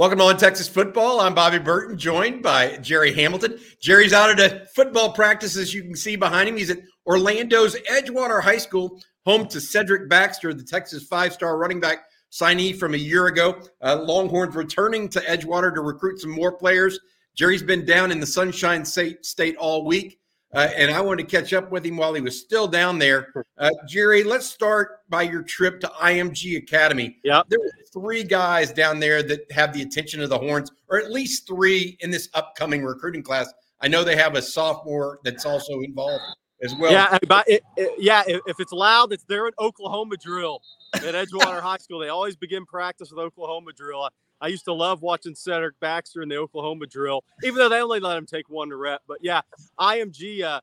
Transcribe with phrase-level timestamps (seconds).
[0.00, 1.20] Welcome on Texas football.
[1.20, 3.58] I'm Bobby Burton, joined by Gerry Hamilton.
[3.82, 6.56] Gerry's out at a football practice, as you can see behind him.
[6.56, 12.06] He's at Orlando's Edgewater High School, home to Cedric Baxter, the Texas five-star running back
[12.32, 13.60] signee from a year ago.
[13.82, 16.98] Uh, Longhorns returning to Edgewater to recruit some more players.
[17.34, 20.18] Gerry's been down in the Sunshine state all week.
[20.52, 23.32] Uh, and I wanted to catch up with him while he was still down there.
[23.56, 27.18] Uh, Gerry, let's start by your trip to IMG Academy.
[27.22, 30.98] Yeah, there were three guys down there that have the attention of the Horns, or
[30.98, 33.52] at least three in this upcoming recruiting class.
[33.80, 36.24] I know they have a sophomore that's also involved
[36.62, 36.92] as well.
[36.92, 40.60] Yeah, but it, it, yeah, if it's loud, it's there in Oklahoma drill
[40.94, 42.00] at Edgewater High School.
[42.00, 44.08] They always begin practice with Oklahoma drill.
[44.40, 48.00] I used to love watching Cedric Baxter in the Oklahoma drill, even though they only
[48.00, 49.02] let him take one to rep.
[49.06, 49.42] But yeah,
[49.78, 50.60] IMG, uh,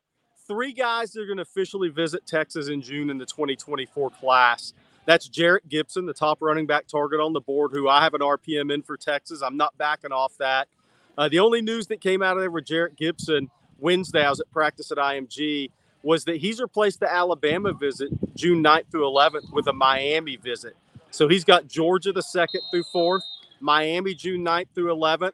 [0.48, 4.74] three guys that are going to officially visit Texas in June in the 2024 class.
[5.06, 8.22] That's Jerrick Gibson, the top running back target on the board, who I have an
[8.22, 9.42] RPM in for Texas.
[9.42, 10.68] I'm not backing off that.
[11.18, 14.40] Uh, the only news that came out of there with Jerrick Gibson Wednesday, I was
[14.40, 15.72] at practice at IMG,
[16.04, 20.76] was that he's replaced the Alabama visit June 9th through 11th with a Miami visit.
[21.12, 23.22] So he's got Georgia the 2nd through 4th,
[23.60, 25.34] Miami June 9th through 11th,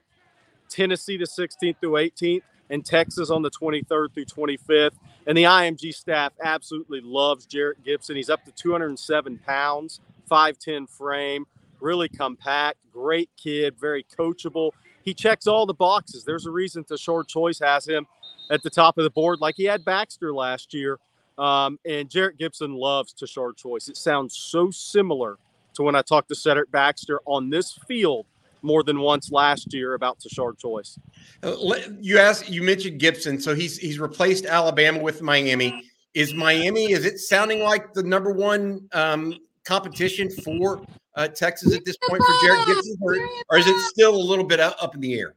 [0.70, 4.92] Tennessee the 16th through 18th, and Texas on the 23rd through 25th.
[5.28, 8.16] And the IMG staff absolutely loves Jerrick Gibson.
[8.16, 10.00] He's up to 207 pounds,
[10.30, 11.46] 5'10 frame,
[11.80, 14.72] really compact, great kid, very coachable.
[15.04, 16.24] He checks all the boxes.
[16.24, 18.08] There's a reason Tashard Choice has him
[18.50, 21.00] at the top of the board, like he had Baxter last year.
[21.38, 23.88] Um, and Jerrick Gibson loves Tashard Choice.
[23.88, 25.38] It sounds so similar
[25.76, 28.26] to when I talked to Cedric Baxter on this field
[28.62, 30.98] more than once last year about Tashard Choice.
[31.44, 31.56] Uh,
[32.00, 35.84] you asked, you mentioned Gibson, so he's he's replaced Alabama with Miami.
[36.14, 36.92] Is Miami?
[36.92, 40.84] Is it sounding like the number one um, competition for
[41.16, 43.18] uh, Texas at this point for Jerrick Gibson, or,
[43.50, 45.36] or is it still a little bit up in the air?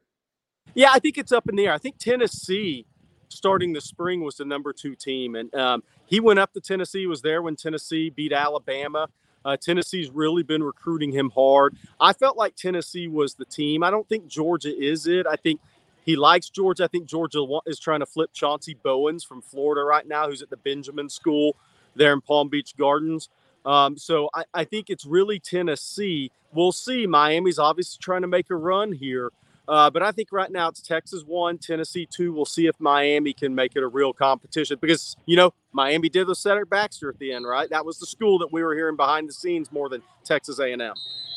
[0.75, 1.73] Yeah, I think it's up in the air.
[1.73, 2.87] I think Tennessee
[3.28, 7.06] starting the spring was the number two team, and um, he went up to Tennessee.
[7.06, 9.09] Was there when Tennessee beat Alabama.
[9.47, 11.77] Uh, Tennessee's really been recruiting him hard.
[12.01, 13.84] I felt like Tennessee was the team.
[13.84, 15.25] I don't think Georgia is it.
[15.25, 15.61] I think
[16.05, 16.84] he likes Georgia.
[16.84, 20.51] I think Georgia is trying to flip Chauncey Bowens from Florida right now, who's at
[20.51, 21.55] the Benjamin School
[21.95, 23.29] there in Palm Beach Gardens.
[23.65, 26.33] Um, so I, I think it's really Tennessee.
[26.53, 27.06] We'll see.
[27.06, 29.31] Miami's obviously trying to make a run here.
[29.69, 32.32] Uh, but I think right now it's Texas one, Tennessee two.
[32.32, 36.28] We'll see if Miami can make it a real competition because you know Miami did
[36.28, 37.69] with Cedric Baxter at the end, right?
[37.71, 40.94] That was the school that we were hearing behind the scenes more than Texas A&M.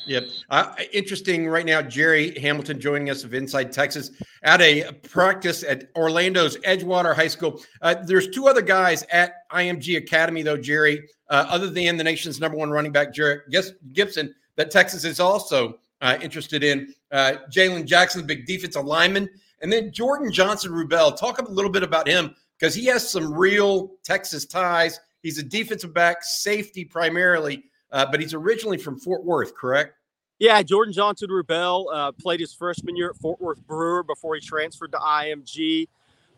[0.07, 0.27] Yep.
[0.49, 5.93] Uh, interesting right now, Gerry Hamilton joining us of Inside Texas at a practice at
[5.95, 7.61] Orlando's Edgewater High School.
[7.81, 12.39] Uh, there's two other guys at IMG Academy, though, Gerry, uh, other than the nation's
[12.39, 13.41] number one running back, Jerrick
[13.93, 16.93] Gibson, that Texas is also uh, interested in.
[17.11, 19.29] Uh, Jayden Jackson, the big defensive lineman.
[19.61, 21.17] And then Jordan Johnson Rubel.
[21.17, 24.99] Talk a little bit about him because he has some real Texas ties.
[25.21, 29.95] He's a defensive back, safety primarily, uh, but he's originally from Fort Worth, correct?
[30.39, 34.41] Yeah, Jordan Johnson Rubel uh, played his freshman year at Fort Worth Brewer before he
[34.41, 35.87] transferred to IMG.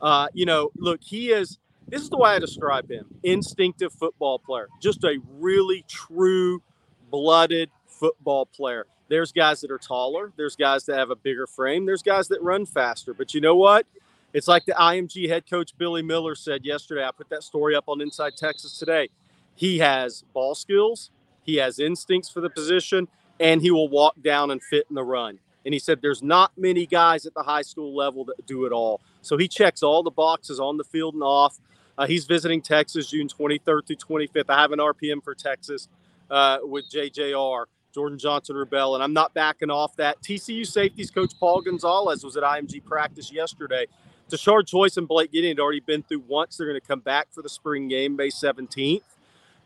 [0.02, 1.60] Uh, you know, look, he is.
[1.88, 6.64] This is the way I describe him: instinctive football player, just a really true
[7.12, 8.88] blooded football player.
[9.12, 10.32] There's guys that are taller.
[10.38, 11.86] There's guys that have a bigger frame.
[11.86, 13.14] There's guys that run faster.
[13.14, 13.86] But you know what?
[14.34, 17.04] It's like the IMG head coach Billy Miller said yesterday.
[17.04, 19.10] I put that story up on Inside Texas today.
[19.54, 21.10] He has ball skills,
[21.44, 25.04] he has instincts for the position, and he will walk down and fit in the
[25.04, 25.40] run.
[25.66, 28.72] And he said there's not many guys at the high school level that do it
[28.72, 29.02] all.
[29.22, 31.60] So he checks all the boxes on the field and off.
[31.98, 34.46] Uh, he's visiting Texas June 23rd through 25th.
[34.48, 35.90] I have an RPM for Texas
[36.30, 37.66] uh, with JJR.
[37.94, 40.22] Jordan Johnson Rebel, and I'm not backing off that.
[40.22, 43.88] TCU safeties coach Paul Gonzales was at IMG practice yesterday.
[44.30, 46.58] Tashard Choice and Blake Gideon had already been through once.
[46.58, 49.02] They're going to come back for the spring game May 17th.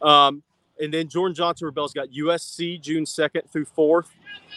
[0.01, 0.43] Um,
[0.79, 4.07] and then Jordan Johnson Rubel's got USC June 2nd through 4th.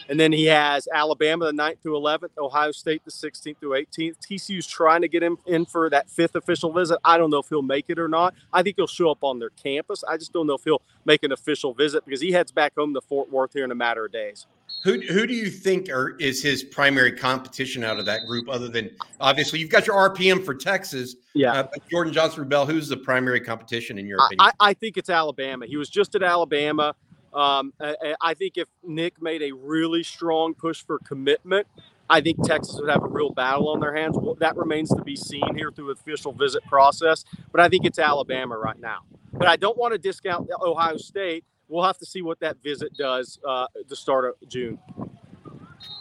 [0.08, 4.16] And then he has Alabama the 9th through 11th, Ohio State the 16th through 18th.
[4.18, 6.98] TCU's trying to get him in for that fifth official visit.
[7.04, 8.34] I don't know if he'll make it or not.
[8.52, 10.04] I think he'll show up on their campus.
[10.04, 12.94] I just don't know if he'll make an official visit because he heads back home
[12.94, 14.46] to Fort Worth here in a matter of days.
[14.84, 18.68] Who, who do you think are, is his primary competition out of that group, other
[18.68, 18.90] than
[19.20, 21.16] obviously you've got your RPM for Texas?
[21.34, 21.52] Yeah.
[21.52, 24.52] Uh, Jordan Johnson Rubel, who's the primary competition in your opinion?
[24.60, 25.66] I, I think it's Alabama.
[25.66, 26.94] He was just at Alabama.
[27.34, 31.66] Um, I, I, think if Nick made a really strong push for commitment,
[32.08, 34.16] I think Texas would have a real battle on their hands.
[34.16, 37.24] Well, that remains to be seen here through the official visit process.
[37.52, 39.00] But I think it's Alabama right now.
[39.32, 41.44] But I don't want to discount Ohio State.
[41.68, 44.78] We'll have to see what that visit does uh, the start of June.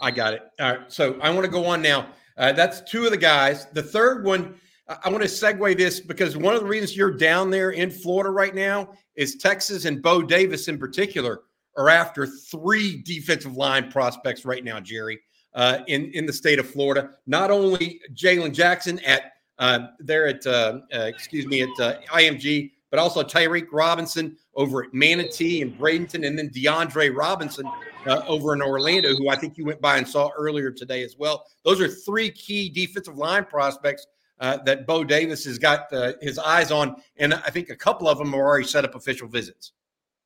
[0.00, 0.42] I got it.
[0.58, 0.92] All right.
[0.92, 2.08] So I want to go on now.
[2.36, 3.66] Uh, that's two of the guys.
[3.66, 4.54] The third one,
[4.88, 8.30] I want to segue this because one of the reasons you're down there in Florida
[8.30, 11.42] right now is Texas and Bo Davis in particular
[11.76, 15.20] are after three defensive line prospects right now, Gerry,
[15.54, 17.10] uh, in in the state of Florida.
[17.26, 22.72] Not only Jayden Jackson at uh, there at uh, uh excuse me at uh, IMG,
[22.90, 27.66] but also Tyreek Robinson over at Manatee and Bradenton, and then DeAndre Robinson
[28.06, 31.16] uh, over in Orlando, who I think you went by and saw earlier today as
[31.18, 31.46] well.
[31.64, 34.06] Those are three key defensive line prospects
[34.40, 38.08] uh, that Bo Davis has got uh, his eyes on, and I think a couple
[38.08, 39.72] of them are already set up official visits.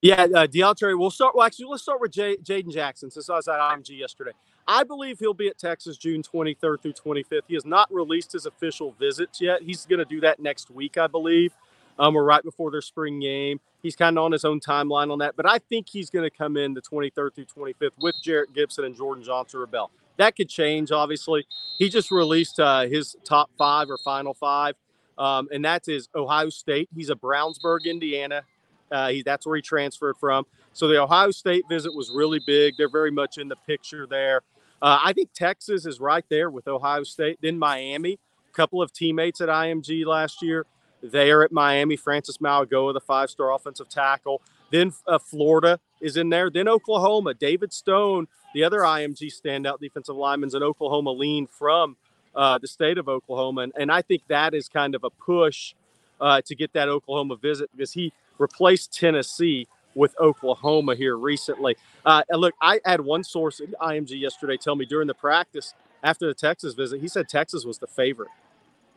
[0.03, 0.99] Yeah, uh, DeAndre.
[0.99, 1.37] We'll start.
[1.37, 4.33] Well, actually, let's start with J- Jayden Jackson since I was at IMG yesterday.
[4.67, 7.43] I believe he'll be at Texas June 23rd through 25th.
[7.47, 9.63] He has not released his official visits yet.
[9.63, 11.53] He's going to do that next week, I believe
[11.99, 13.61] um, or right before their spring game.
[13.83, 16.37] He's kind of on his own timeline on that, but I think he's going to
[16.37, 19.91] come in the 23rd through 25th with Jerrick Gibson and Jordan Johnson Rebel.
[20.19, 21.47] That could change, obviously.
[21.79, 24.75] He just released uh, his top five or final five,
[25.19, 26.89] um, and that's his Ohio State.
[26.95, 28.43] He's a Brownsburg, Indiana.
[28.91, 30.47] Uh, he, that's where he transferred from.
[30.75, 32.75] So the Ohio State visit was really big.
[32.77, 34.43] They're very much in the picture there.
[34.81, 37.39] Uh, I think Texas is right there with Ohio State.
[37.41, 38.19] Then Miami,
[38.49, 40.67] a couple of teammates at IMG last year
[41.03, 41.97] there at Miami.
[41.97, 44.41] Francis Mauigoa, the five star offensive tackle.
[44.71, 46.51] Then uh, Florida is in there.
[46.51, 47.35] Then Oklahoma.
[47.35, 51.97] David Stone, the other IMG standout defensive lineman's an Oklahoma lean from
[52.35, 53.63] uh, the state of Oklahoma.
[53.63, 55.75] And, and, I think that is kind of a push
[56.19, 61.77] uh, to get that Oklahoma visit because he replaced Tennessee with Oklahoma here recently.
[62.07, 65.75] Uh, and look, I had one source at IMG yesterday tell me during the practice
[66.03, 68.29] after the Texas visit, he said Texas was the favorite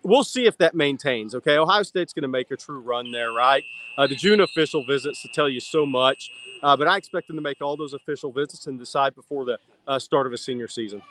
[0.06, 1.36] we'll see if that maintains.
[1.36, 3.64] Okay, Ohio State's going to make a true run there, right?
[3.98, 6.32] Uh, the June official visits to tell you so much,
[6.64, 9.58] uh, but I expect them to make all those official visits and decide before the
[9.88, 11.02] uh, start of a senior season.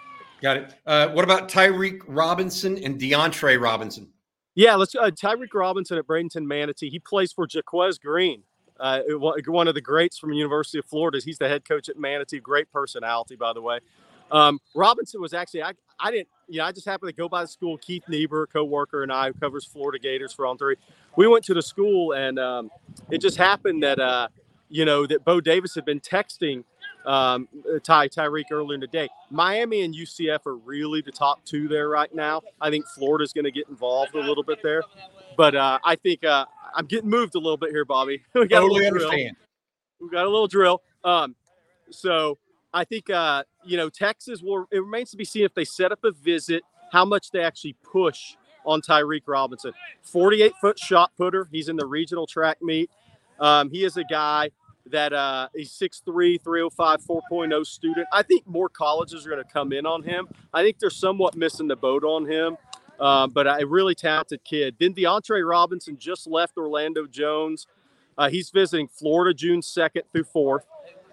[0.40, 0.74] Got it.
[0.86, 4.08] Uh, what about Tyreek Robinson and DeAndre Robinson?
[4.54, 4.94] Yeah, let's.
[4.94, 6.90] Uh, Tyreek Robinson at Bradenton Manatee.
[6.90, 8.42] He plays for Jacquez Green.
[8.78, 9.00] Uh,
[9.46, 11.20] one of the greats from University of Florida.
[11.24, 12.40] He's the head coach at Manatee.
[12.40, 13.78] Great personality, by the way.
[14.34, 17.42] Um, Robinson was actually I, I didn't you know I just happened to go by
[17.42, 17.78] the school.
[17.78, 20.74] Keith Niebuhr, co-worker, and I covers Florida Gators for On Three.
[21.16, 22.70] We went to the school, and um,
[23.10, 24.28] it just happened that uh,
[24.68, 26.64] you know that Bo Davis had been texting
[27.06, 27.48] um,
[27.84, 29.08] Ty Tyreek earlier in the day.
[29.30, 32.42] Miami and UCF are really the top two there right now.
[32.60, 34.82] I think Florida's going to get involved a little bit there,
[35.36, 38.24] but uh, I think uh, I'm getting moved a little bit here, Bobby.
[38.34, 39.36] we got totally a little understand.
[39.36, 40.08] Drill.
[40.08, 40.82] We got a little drill.
[41.04, 41.36] Um,
[41.90, 42.38] so
[42.72, 44.66] I think uh, you know Texas will.
[44.70, 46.62] It remains to be seen if they set up a visit,
[46.92, 49.72] how much they actually push on Tyreek Robinson.
[50.02, 51.48] 48 foot shot putter.
[51.50, 52.90] He's in the regional track meet.
[53.38, 54.50] Um, he is a guy
[54.90, 58.06] that uh, he's 6'3, 305, 4.0 student.
[58.12, 60.28] I think more colleges are going to come in on him.
[60.52, 62.56] I think they're somewhat missing the boat on him,
[63.00, 64.76] um, but a really talented kid.
[64.78, 67.66] Then DeAndre Robinson just left Orlando Jones.
[68.16, 70.64] Uh, he's visiting Florida June 2nd through 4th.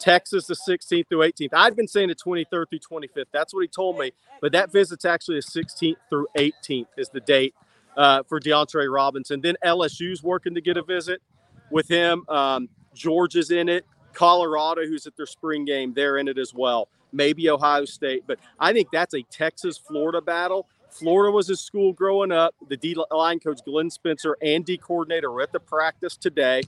[0.01, 1.49] Texas the 16th through 18th.
[1.53, 3.25] I'd been saying the 23rd through 25th.
[3.31, 4.11] That's what he told me.
[4.41, 7.53] But that visit's actually the 16th through 18th is the date
[7.95, 9.41] uh, for DeAndre Robinson.
[9.41, 11.21] Then LSU's working to get a visit
[11.69, 12.25] with him.
[12.27, 13.85] Um, Georgia's in it.
[14.13, 16.89] Colorado, who's at their spring game, they're in it as well.
[17.13, 18.23] Maybe Ohio State.
[18.25, 20.67] But I think that's a Texas Florida battle.
[20.89, 22.53] Florida was his school growing up.
[22.67, 26.63] The D line coach, Glenn Spencer, and D coordinator were at the practice today.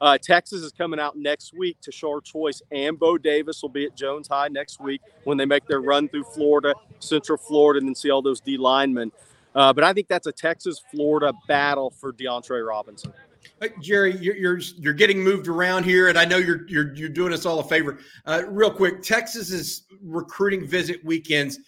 [0.00, 3.96] Uh, Texas is coming out next week Tashard Choice and Bo Davis will be at
[3.96, 7.94] Jones High next week when they make their run through Florida, Central Florida, and then
[7.94, 9.10] see all those D linemen.
[9.54, 13.12] Uh, but I think that's a Texas Florida battle for DeAndre Robinson.
[13.60, 17.08] Hey, Gerry, you're, you're, you're getting moved around here, and I know you're you're you're
[17.08, 17.98] doing us all a favor.
[18.24, 21.58] Uh, real quick, Texas's recruiting visit weekends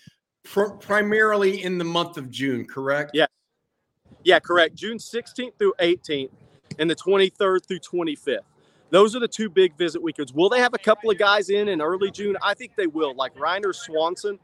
[0.44, 3.10] pr- primarily in the month of June, correct?
[3.14, 3.26] Yeah,
[4.22, 4.76] yeah, correct.
[4.76, 6.30] June 16th through 18th
[6.80, 8.38] and the 23rd through 25th.
[8.90, 10.32] Those are the two big visit weekends.
[10.34, 12.36] Will they have a couple of guys in in early June?
[12.42, 13.14] I think they will.
[13.14, 14.40] Like Reiner Swanson,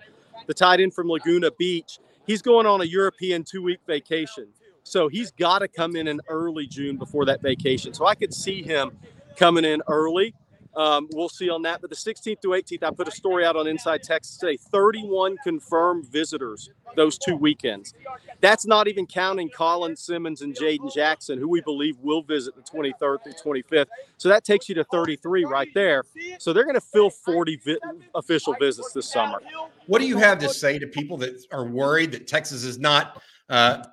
[0.46, 4.46] the tight end from Laguna Beach, he's going on a European two week vacation.
[4.84, 7.92] So he's got to come in in early June before that vacation.
[7.92, 8.92] So I could see him
[9.34, 10.32] coming in early
[10.76, 11.80] um, we'll see on that.
[11.80, 15.36] But the 16th through 18th, I put a story out on Inside Texas today 31
[15.42, 17.94] confirmed visitors those two weekends.
[18.40, 22.62] That's not even counting Colin Simmons and Jayden Jackson, who we believe will visit the
[22.62, 23.86] 23rd through 25th.
[24.18, 26.04] So that takes you to 33 right there.
[26.38, 27.78] So they're going to fill 40 vi-
[28.14, 29.40] official visits this summer.
[29.86, 33.22] What do you have to say to people that are worried that Texas is not,
[33.48, 33.84] uh,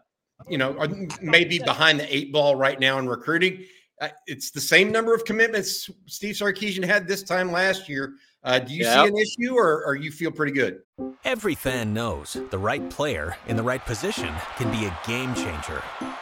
[0.49, 0.75] you know,
[1.21, 3.63] maybe behind the eight ball right now in recruiting?
[4.27, 8.15] It's the same number of commitments Steve Sarkisian had this time last year.
[8.43, 8.93] Uh, do you yep.
[8.93, 10.79] see an issue, or, or you feel pretty good?
[11.23, 15.81] Every fan knows the right player in the right position can be a game changer.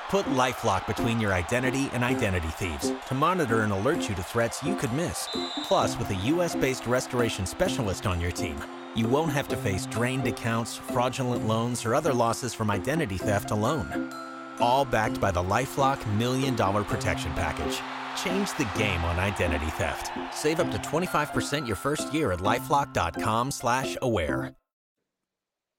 [0.10, 4.62] Put LifeLock between your identity and identity thieves to monitor and alert you to threats
[4.62, 5.28] you could miss.
[5.64, 8.62] Plus, with a U.S.-based restoration specialist on your team,
[8.94, 13.50] you won't have to face drained accounts, fraudulent loans, or other losses from identity theft
[13.50, 14.14] alone.
[14.62, 17.82] All backed by the LifeLock Million Dollar Protection Package.
[18.24, 20.12] Change the game on identity theft.
[20.34, 24.56] Save up to 25% your first year at lifelock.com slash aware.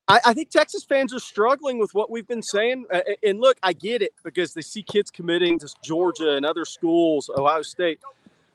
[0.09, 2.87] I, I, think Texas fans are struggling with what we've been saying.
[2.93, 6.65] Uh, and look, I get it because they see kids committing to Georgia and other
[6.65, 8.01] schools, Ohio State.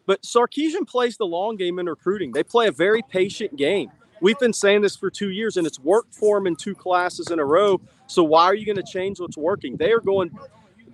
[0.05, 2.34] But Sarkisian plays the long game in recruiting.
[2.34, 3.91] They play a very patient game.
[4.21, 7.29] We've been saying this for two years, and it's worked for them in two classes
[7.31, 7.79] in a row.
[8.07, 9.77] So why are you going to change what's working?
[9.77, 10.31] They are going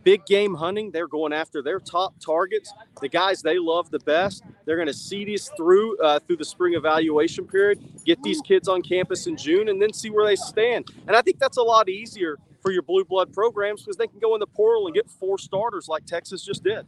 [0.04, 0.92] big game hunting.
[0.92, 4.44] They're going after their top targets, the guys they love the best.
[4.66, 8.68] They're going to see these through uh, through the spring evaluation period, get these kids
[8.68, 10.92] on campus in June, and then see where they stand.
[11.08, 14.20] And I think that's a lot easier for your blue blood programs because they can
[14.20, 16.86] go in the portal and get four starters like Texas just did.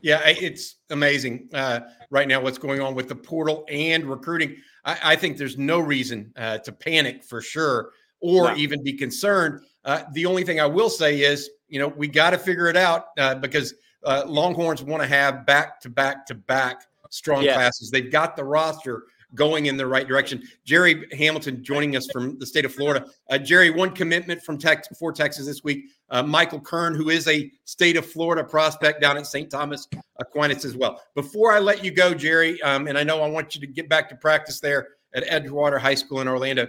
[0.00, 4.56] Yeah, it's amazing uh, right now what's going on with the portal and recruiting.
[4.84, 7.90] I, I think there's no reason uh, to panic for sure
[8.20, 8.56] or no.
[8.56, 9.60] even be concerned.
[9.84, 12.76] Uh, the only thing I will say is you know, we got to figure it
[12.76, 13.74] out uh, because
[14.04, 17.54] uh, Longhorns want to have back to back to back strong yes.
[17.54, 17.90] classes.
[17.90, 20.42] They've got the roster going in the right direction.
[20.64, 23.06] Gerry Hamilton joining us from the state of Florida.
[23.30, 25.86] Uh, Gerry, one commitment from Tex for Texas this week.
[26.10, 29.50] Uh, Michael Kern, who is a state of Florida prospect down at St.
[29.50, 29.86] Thomas
[30.18, 31.02] Aquinas as well.
[31.14, 33.88] Before I let you go, Gerry, um, and I know I want you to get
[33.88, 36.68] back to practice there at Edgewater High School in Orlando.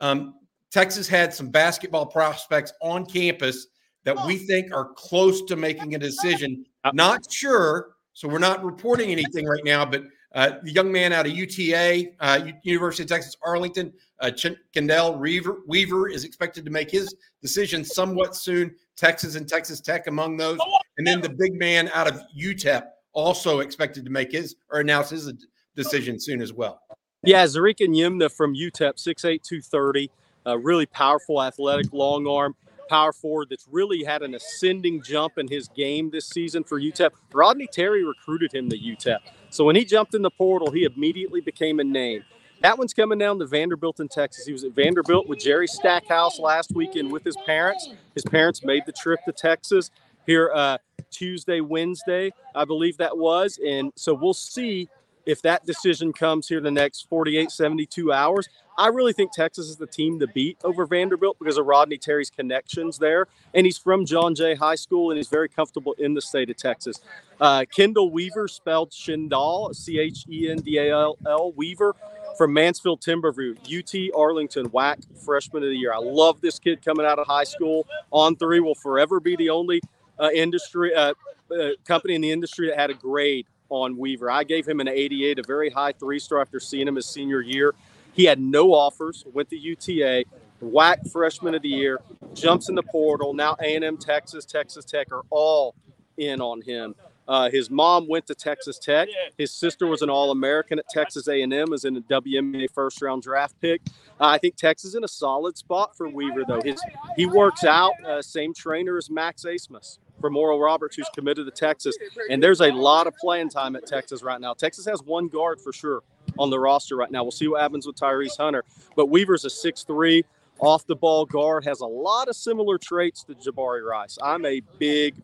[0.00, 0.34] Um,
[0.70, 3.68] Texas had some basketball prospects on campus
[4.04, 6.64] that we think are close to making a decision.
[6.92, 9.84] Not sure, so we're not reporting anything right now.
[9.84, 14.56] But uh, the young man out of UTA, uh, University of Texas Arlington, uh, Ch-
[14.72, 18.74] Kendall Weaver, Weaver is expected to make his decision somewhat soon.
[18.96, 20.58] Texas and Texas Tech among those,
[20.98, 22.82] and then the big man out of UTEP
[23.12, 25.32] also expected to make his or announce his
[25.74, 26.82] decision soon as well.
[27.24, 30.10] Yeah, Ze'Rik Onyema from UTEP, 6'8", 230,
[30.46, 32.54] a really powerful, athletic, long arm
[32.88, 37.10] power forward that's really had an ascending jump in his game this season for UTEP.
[37.32, 39.18] Rodney Terry recruited him to UTEP.
[39.50, 42.24] So when he jumped in the portal, he immediately became a name.
[42.62, 44.46] That one's coming down to Vanderbilt in Texas.
[44.46, 47.88] He was at Vanderbilt with Jerry Stackhouse last weekend with his parents.
[48.14, 49.90] His parents made the trip to Texas
[50.26, 50.78] here uh,
[51.10, 53.58] Tuesday, Wednesday, I believe that was.
[53.66, 54.88] And so we'll see
[55.30, 58.48] if that decision comes here in the next 48, 72 hours.
[58.76, 62.30] I really think Texas is the team to beat over Vanderbilt because of Rodney Terry's
[62.30, 63.26] connections there.
[63.54, 66.56] And he's from John Jay High School and he's very comfortable in the state of
[66.56, 67.00] Texas.
[67.40, 71.94] Uh, Kendall Weaver, spelled Shindall, C H E N D A L L, Weaver
[72.38, 75.92] from Mansfield Timberview, UT Arlington, WAC freshman of the year.
[75.92, 77.86] I love this kid coming out of high school.
[78.10, 79.82] On three will forever be the only
[80.18, 81.12] uh, industry uh,
[81.50, 84.30] uh company in the industry that had a grade on Weaver.
[84.30, 87.40] I gave him an 88, a very high three star after seeing him his senior
[87.40, 87.74] year.
[88.12, 90.24] He had no offers, went to UTA,
[90.62, 92.00] WAC freshman of the year,
[92.34, 93.32] jumps in the portal.
[93.32, 95.74] Now A&M, Texas, Texas Tech are all
[96.18, 96.94] in on him.
[97.28, 99.08] Uh, his mom went to Texas Tech.
[99.38, 103.82] His sister was an All-American at Texas A&M, is in a WNBA first-round draft pick.
[104.20, 106.60] Uh, I think Texas is in a solid spot for Weaver, though.
[106.60, 106.82] His
[107.16, 111.52] he works out uh, same trainer as Max Abmas from Oral Roberts, who's committed to
[111.52, 111.96] Texas.
[112.28, 114.54] And there's a lot of playing time at Texas right now.
[114.54, 116.02] Texas has one guard for sure
[116.38, 117.22] on the roster right now.
[117.22, 118.64] We'll see what happens with Tyrese Hunter.
[118.96, 120.24] But Weaver's a six-three
[120.60, 124.18] off the ball guard, has a lot of similar traits to Jabari Rice.
[124.22, 125.14] I'm a big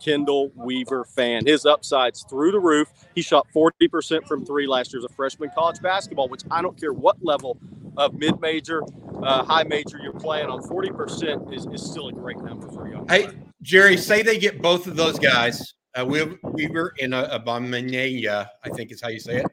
[0.00, 1.46] Kendall Weaver fan.
[1.46, 2.88] His upside's through the roof.
[3.14, 6.78] He shot 40% from three last year as a freshman college basketball, which I don't
[6.78, 7.58] care what level
[7.96, 8.82] of mid major,
[9.22, 13.04] uh, high major you're playing on, 40% is, is still a great number for you.
[13.08, 13.28] Hey,
[13.62, 18.90] Gerry, say they get both of those guys, uh, Weaver and uh, Abamania, I think
[18.90, 19.46] is how you say it,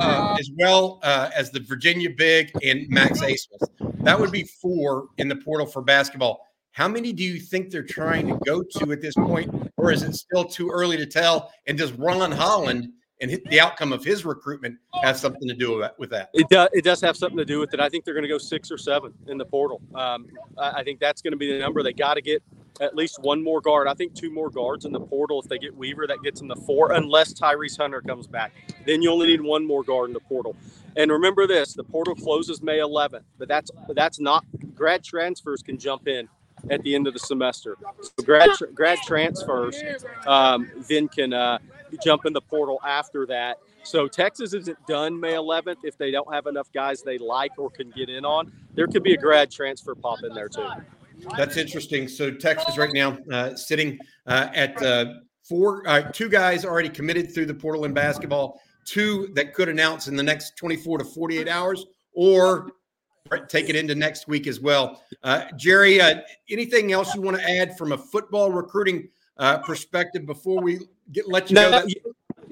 [0.00, 3.46] uh, as well uh, as the Virginia big and Max Abmas.
[4.04, 6.46] That would be four in the portal for basketball.
[6.70, 10.04] How many do you think they're trying to go to at this point, or is
[10.04, 11.52] it still too early to tell?
[11.66, 16.10] And does Ron Holland and the outcome of his recruitment have something to do with
[16.10, 16.30] that?
[16.34, 16.68] It does.
[16.72, 17.80] It does have something to do with it.
[17.80, 19.82] I think they're going to go six or seven in the portal.
[19.96, 21.82] Um, I think that's going to be the number.
[21.82, 22.40] They got to get
[22.80, 23.88] at least one more guard.
[23.88, 25.40] I think two more guards in the portal.
[25.40, 28.52] If they get Weaver, that gets them to four, unless Tyrese Hunter comes back.
[28.86, 30.56] Then you only need one more guard in the portal.
[30.96, 34.44] And remember this: the portal closes May 11th, but that's that's not
[34.74, 36.28] grad transfers can jump in
[36.70, 37.76] at the end of the semester.
[38.00, 39.80] So grad grad transfers
[40.26, 41.58] um, then can uh,
[42.02, 43.58] jump in the portal after that.
[43.84, 47.70] So Texas isn't done May 11th if they don't have enough guys they like or
[47.70, 48.52] can get in on.
[48.74, 50.68] There could be a grad transfer pop in there too.
[51.36, 52.08] That's interesting.
[52.08, 57.32] So Texas right now uh, sitting uh, at uh, four, uh, two guys already committed
[57.32, 61.48] through the portal in basketball, two that could announce in the next 24 to 48
[61.48, 62.70] hours, or
[63.48, 65.02] take it into next week as well.
[65.22, 66.20] Uh, Gerry, uh,
[66.50, 69.08] anything else you want to add from a football recruiting
[69.64, 70.80] perspective before we
[71.12, 71.70] get let you no, know?
[71.70, 72.07] That-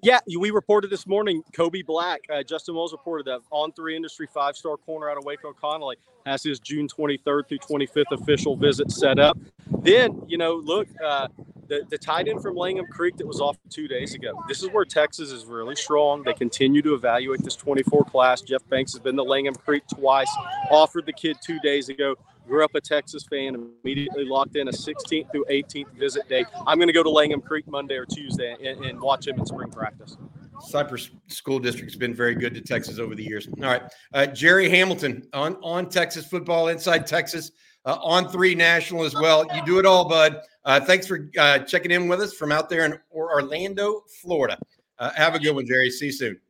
[0.06, 1.42] yeah, we reported this morning.
[1.52, 5.24] Kobe Black, uh, Justin Wells reported that on three industry five star corner out of
[5.24, 9.36] Waco Connally has his June 23rd through 25th official visit set up.
[9.80, 11.26] Then, you know, look, uh,
[11.66, 14.40] the, the tight end from Langham Creek that was off two days ago.
[14.46, 16.22] This is where Texas is really strong.
[16.22, 18.42] They continue to evaluate this 24 class.
[18.42, 20.30] Jeff Banks has been to Langham Creek twice,
[20.70, 22.14] offered the kid two days ago
[22.46, 26.44] grew up a Texas fan, immediately locked in a 16th through 18th visit day.
[26.66, 29.46] I'm going to go to Langham Creek Monday or Tuesday and, and watch him in
[29.46, 30.16] spring practice.
[30.60, 33.48] Cypress School District's been very good to Texas over the years.
[33.48, 33.82] All right,
[34.14, 37.52] uh, Gerry Hamilton on on Texas football, inside Texas,
[37.84, 39.46] uh, on three national as well.
[39.54, 40.40] You do it all, bud.
[40.64, 44.58] Uh, thanks for uh, checking in with us from out there in Orlando, Florida.
[44.98, 45.90] Uh, have a good one, Gerry.
[45.90, 46.40] See you soon.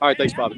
[0.00, 0.56] All right, thanks, Bobby.